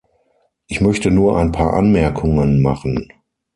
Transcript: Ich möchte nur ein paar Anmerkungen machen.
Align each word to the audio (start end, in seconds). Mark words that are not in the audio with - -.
Ich 0.65 0.81
möchte 0.81 1.11
nur 1.11 1.37
ein 1.37 1.51
paar 1.51 1.73
Anmerkungen 1.75 2.63
machen. 2.63 3.07